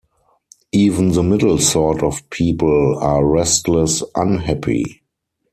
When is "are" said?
2.97-3.23